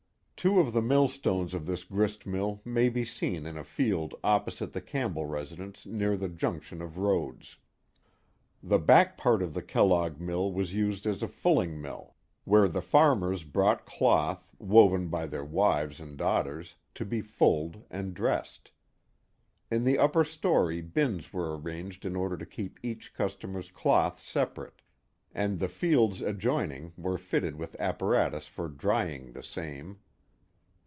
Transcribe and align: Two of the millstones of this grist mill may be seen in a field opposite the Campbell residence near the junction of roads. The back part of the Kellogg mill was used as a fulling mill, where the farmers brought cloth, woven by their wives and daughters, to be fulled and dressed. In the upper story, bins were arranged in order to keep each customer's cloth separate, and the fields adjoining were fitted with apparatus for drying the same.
Two 0.43 0.59
of 0.59 0.73
the 0.73 0.81
millstones 0.81 1.53
of 1.53 1.67
this 1.67 1.83
grist 1.83 2.25
mill 2.25 2.63
may 2.65 2.89
be 2.89 3.05
seen 3.05 3.45
in 3.45 3.59
a 3.59 3.63
field 3.63 4.15
opposite 4.23 4.73
the 4.73 4.81
Campbell 4.81 5.27
residence 5.27 5.85
near 5.85 6.17
the 6.17 6.27
junction 6.29 6.81
of 6.81 6.97
roads. 6.97 7.57
The 8.63 8.79
back 8.79 9.17
part 9.19 9.43
of 9.43 9.53
the 9.53 9.61
Kellogg 9.61 10.19
mill 10.19 10.51
was 10.51 10.73
used 10.73 11.05
as 11.05 11.21
a 11.21 11.27
fulling 11.27 11.79
mill, 11.79 12.15
where 12.43 12.67
the 12.67 12.81
farmers 12.81 13.43
brought 13.43 13.85
cloth, 13.85 14.49
woven 14.57 15.09
by 15.09 15.27
their 15.27 15.45
wives 15.45 15.99
and 15.99 16.17
daughters, 16.17 16.73
to 16.95 17.05
be 17.05 17.21
fulled 17.21 17.83
and 17.91 18.15
dressed. 18.15 18.71
In 19.69 19.83
the 19.83 19.99
upper 19.99 20.23
story, 20.23 20.81
bins 20.81 21.31
were 21.31 21.55
arranged 21.55 22.03
in 22.03 22.15
order 22.15 22.35
to 22.37 22.47
keep 22.47 22.79
each 22.81 23.13
customer's 23.13 23.69
cloth 23.69 24.19
separate, 24.19 24.81
and 25.35 25.59
the 25.59 25.69
fields 25.69 26.19
adjoining 26.23 26.93
were 26.97 27.19
fitted 27.19 27.57
with 27.57 27.79
apparatus 27.79 28.47
for 28.47 28.67
drying 28.67 29.33
the 29.33 29.43
same. 29.43 29.99